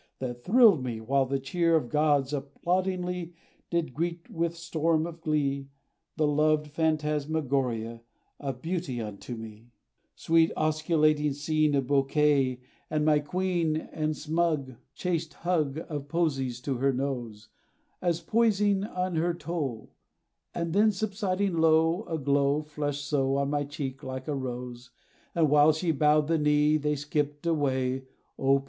That 0.17 0.43
thrilled 0.43 0.83
me, 0.83 0.99
while 0.99 1.27
the 1.27 1.37
cheer 1.37 1.75
Of 1.75 1.87
gods 1.91 2.33
applaudingly, 2.33 3.35
Did 3.69 3.93
greet 3.93 4.31
with 4.31 4.55
storm 4.57 5.05
of 5.05 5.21
glee, 5.21 5.69
The 6.17 6.25
loved 6.25 6.65
phantasmagoria 6.71 8.01
Of 8.39 8.63
beauty 8.63 8.99
unto 8.99 9.35
me! 9.35 9.69
[Decoration] 10.15 10.15
Sweet 10.15 10.51
osculating 10.57 11.33
scene 11.35 11.75
Of 11.75 11.85
bouquet, 11.85 12.61
and 12.89 13.05
my 13.05 13.19
queen, 13.19 13.75
And 13.75 14.17
smug 14.17 14.73
Chaste 14.95 15.35
hug, 15.35 15.85
Of 15.87 16.07
posies 16.07 16.61
to 16.61 16.77
her 16.77 16.91
nose, 16.91 17.49
As 18.01 18.21
poising 18.21 18.83
on 18.83 19.17
her 19.17 19.35
toe, 19.35 19.91
And 20.51 20.73
then 20.73 20.91
subsiding 20.91 21.57
low, 21.57 22.05
A 22.05 22.17
glow 22.17 22.63
Flushed 22.63 23.05
so, 23.07 23.35
On 23.35 23.51
my 23.51 23.65
cheek, 23.65 24.01
like 24.01 24.27
a 24.27 24.33
rose, 24.33 24.89
The 25.35 25.45
while 25.45 25.71
she 25.73 25.91
bowed 25.91 26.27
the 26.27 26.39
knee, 26.39 26.77
Then 26.77 26.95
skipped 26.95 27.45
away 27.45 28.05
O. 28.39 28.59